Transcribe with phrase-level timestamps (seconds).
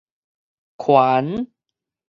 [0.77, 1.47] 權